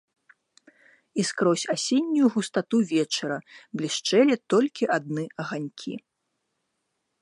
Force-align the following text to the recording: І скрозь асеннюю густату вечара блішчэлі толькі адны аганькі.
І 1.23 1.25
скрозь 1.29 1.65
асеннюю 1.75 2.25
густату 2.37 2.77
вечара 2.95 3.37
блішчэлі 3.81 4.35
толькі 4.55 4.83
адны 4.99 5.23
аганькі. 5.45 5.93